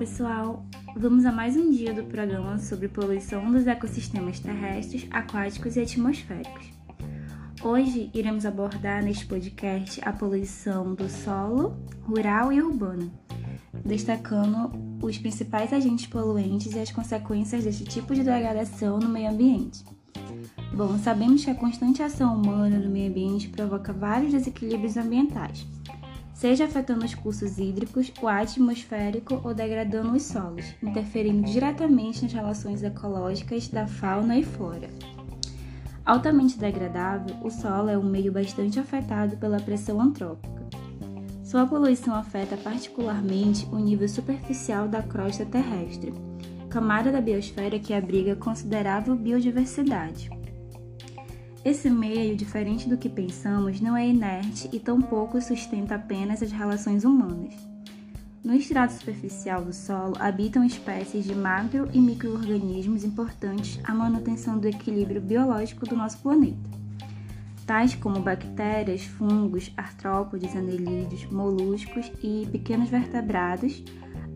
[0.00, 0.64] pessoal!
[0.96, 6.72] Vamos a mais um dia do programa sobre poluição dos ecossistemas terrestres, aquáticos e atmosféricos.
[7.62, 13.12] Hoje iremos abordar neste podcast a poluição do solo, rural e urbano,
[13.84, 14.72] destacando
[15.02, 19.84] os principais agentes poluentes e as consequências deste tipo de degradação no meio ambiente.
[20.74, 25.66] Bom, sabemos que a constante ação humana no meio ambiente provoca vários desequilíbrios ambientais
[26.40, 32.82] seja afetando os cursos hídricos, o atmosférico ou degradando os solos, interferindo diretamente nas relações
[32.82, 34.88] ecológicas da fauna e flora.
[36.02, 40.64] Altamente degradável, o solo é um meio bastante afetado pela pressão antrópica.
[41.44, 46.14] Sua poluição afeta particularmente o nível superficial da crosta terrestre,
[46.70, 50.39] camada da biosfera que abriga considerável biodiversidade.
[51.62, 57.04] Esse meio, diferente do que pensamos, não é inerte e tampouco sustenta apenas as relações
[57.04, 57.54] humanas.
[58.42, 64.66] No estrato superficial do solo habitam espécies de macro e microorganismos importantes à manutenção do
[64.66, 66.70] equilíbrio biológico do nosso planeta,
[67.66, 73.84] tais como bactérias, fungos, artrópodes, anelídeos, moluscos e pequenos vertebrados,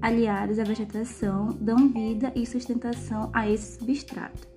[0.02, 4.53] aliados à vegetação, dão vida e sustentação a esse substrato.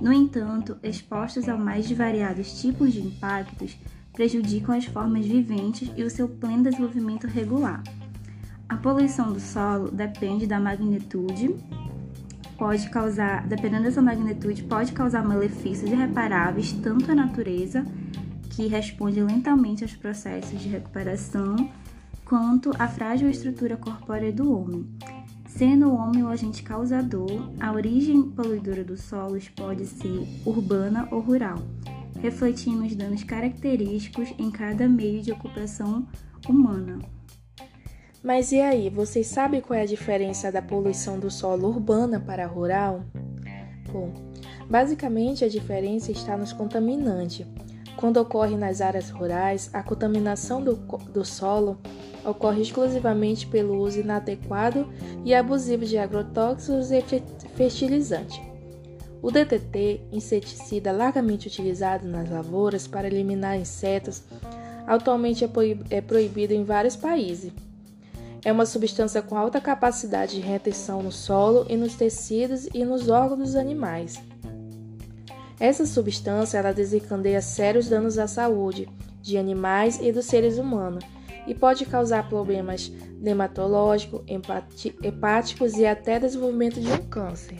[0.00, 3.76] No entanto, expostos a mais variados tipos de impactos,
[4.12, 7.82] prejudicam as formas viventes e o seu pleno desenvolvimento regular.
[8.68, 11.56] A poluição do solo depende da magnitude,
[12.56, 17.84] pode causar, dependendo dessa magnitude, pode causar malefícios irreparáveis tanto à natureza,
[18.50, 21.70] que responde lentamente aos processos de recuperação,
[22.24, 24.86] quanto à frágil estrutura corpórea do homem,
[25.48, 31.20] Sendo o homem o agente causador, a origem poluidora dos solos pode ser urbana ou
[31.20, 31.58] rural,
[32.20, 36.06] refletindo os danos característicos em cada meio de ocupação
[36.48, 36.98] humana.
[38.22, 42.46] Mas e aí, vocês sabem qual é a diferença da poluição do solo urbana para
[42.46, 43.02] rural?
[43.90, 44.12] Bom,
[44.68, 47.46] basicamente a diferença está nos contaminantes.
[47.98, 50.76] Quando ocorre nas áreas rurais, a contaminação do,
[51.12, 51.76] do solo
[52.24, 54.86] ocorre exclusivamente pelo uso inadequado
[55.24, 57.02] e abusivo de agrotóxicos e
[57.56, 58.40] fertilizantes.
[59.20, 64.22] O DDT, inseticida largamente utilizado nas lavouras para eliminar insetos,
[64.86, 65.48] atualmente é,
[65.90, 67.50] é proibido em vários países.
[68.44, 73.08] É uma substância com alta capacidade de retenção no solo e nos tecidos e nos
[73.08, 74.22] órgãos dos animais.
[75.60, 78.88] Essa substância ela desencadeia sérios danos à saúde
[79.20, 81.04] de animais e dos seres humanos
[81.46, 82.88] e pode causar problemas
[83.20, 84.22] dermatológicos,
[85.02, 87.56] hepáticos e até desenvolvimento de um câncer.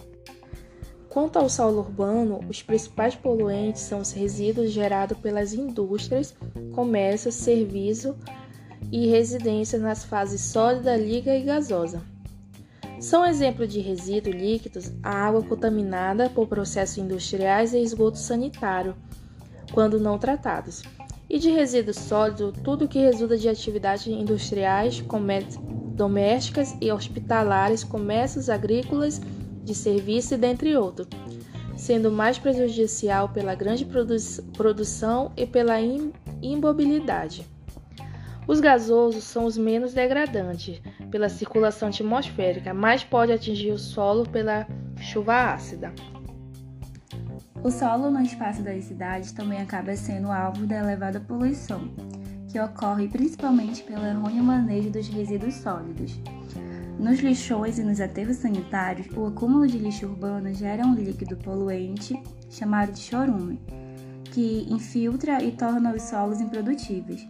[1.08, 6.36] Quanto ao solo urbano, os principais poluentes são os resíduos gerados pelas indústrias,
[6.74, 8.14] comércio, serviço
[8.92, 12.02] e residência nas fases sólida, líquida e gasosa.
[13.00, 18.96] São exemplos de resíduos líquidos a água contaminada por processos industriais e esgoto sanitário,
[19.72, 20.82] quando não tratados.
[21.30, 25.04] E de resíduos sólidos, tudo que resulta de atividades industriais,
[25.94, 29.20] domésticas e hospitalares, comércios agrícolas,
[29.62, 31.06] de serviço dentre outros,
[31.76, 34.16] sendo mais prejudicial pela grande produ
[34.56, 35.76] produção e pela
[36.42, 37.46] imobilidade.
[38.48, 44.66] Os gasosos são os menos degradantes pela circulação atmosférica, mas pode atingir o solo pela
[44.98, 45.92] chuva ácida.
[47.62, 51.90] O solo no espaço das cidades também acaba sendo alvo da elevada poluição,
[52.50, 56.18] que ocorre principalmente pelo errôneo manejo dos resíduos sólidos.
[56.98, 62.18] Nos lixões e nos aterros sanitários, o acúmulo de lixo urbano gera um líquido poluente
[62.48, 63.60] chamado de chorume,
[64.32, 67.28] que infiltra e torna os solos improdutíveis.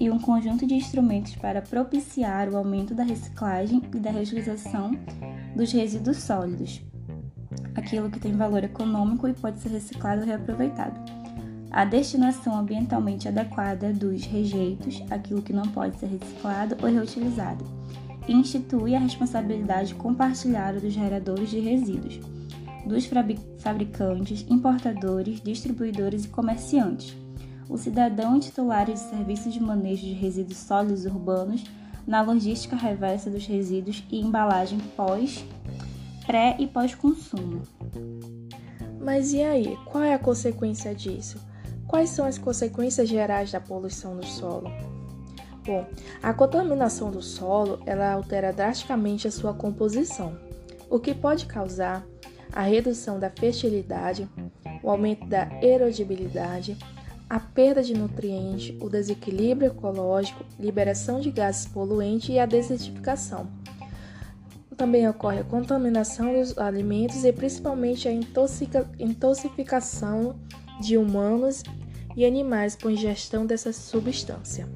[0.00, 4.92] e um conjunto de instrumentos para propiciar o aumento da reciclagem e da reutilização
[5.54, 6.82] dos resíduos sólidos,
[7.74, 11.00] aquilo que tem valor econômico e pode ser reciclado ou reaproveitado.
[11.70, 17.64] A destinação ambientalmente adequada dos rejeitos, aquilo que não pode ser reciclado ou reutilizado.
[18.26, 22.18] E institui a responsabilidade compartilhada dos geradores de resíduos,
[22.86, 23.08] dos
[23.58, 27.16] fabricantes, importadores, distribuidores e comerciantes.
[27.68, 31.64] O cidadão titulares de serviços de manejo de resíduos sólidos urbanos
[32.06, 35.44] na logística reversa dos resíduos e embalagem pós,
[36.24, 37.62] pré e pós-consumo.
[39.00, 41.40] Mas e aí, qual é a consequência disso?
[41.86, 44.70] Quais são as consequências gerais da poluição do solo?
[45.64, 45.84] Bom,
[46.22, 50.38] a contaminação do solo ela altera drasticamente a sua composição,
[50.88, 52.06] o que pode causar
[52.52, 54.28] a redução da fertilidade,
[54.82, 56.76] o aumento da erodibilidade,
[57.28, 63.48] a perda de nutrientes, o desequilíbrio ecológico, liberação de gases poluentes e a desertificação.
[64.76, 68.12] Também ocorre a contaminação dos alimentos e principalmente a
[68.98, 70.38] intoxicação
[70.80, 71.62] de humanos
[72.14, 74.68] e animais por ingestão dessa substância.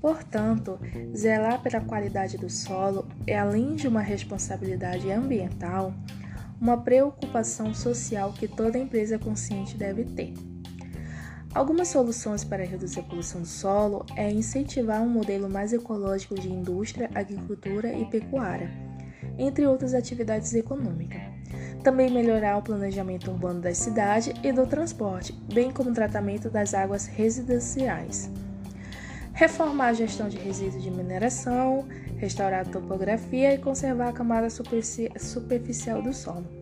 [0.00, 0.78] Portanto,
[1.14, 5.94] zelar pela qualidade do solo é, além de uma responsabilidade ambiental,
[6.60, 10.32] uma preocupação social que toda empresa consciente deve ter.
[11.52, 16.48] Algumas soluções para reduzir a poluição do solo é incentivar um modelo mais ecológico de
[16.48, 18.70] indústria, agricultura e pecuária,
[19.36, 21.20] entre outras atividades econômicas.
[21.82, 26.72] Também melhorar o planejamento urbano da cidade e do transporte, bem como o tratamento das
[26.72, 28.30] águas residenciais.
[29.32, 31.84] Reformar a gestão de resíduos de mineração,
[32.16, 36.59] restaurar a topografia e conservar a camada superficial do solo.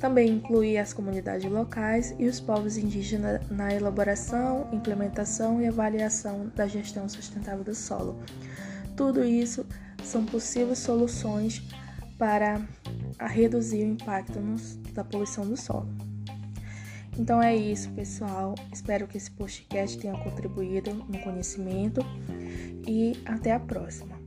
[0.00, 6.66] Também incluir as comunidades locais e os povos indígenas na elaboração, implementação e avaliação da
[6.66, 8.18] gestão sustentável do solo.
[8.96, 9.66] Tudo isso
[10.02, 11.62] são possíveis soluções
[12.18, 12.60] para
[13.28, 14.38] reduzir o impacto
[14.94, 15.88] da poluição do solo.
[17.18, 18.54] Então é isso, pessoal.
[18.72, 22.00] Espero que esse podcast tenha contribuído no conhecimento
[22.86, 24.19] e até a próxima.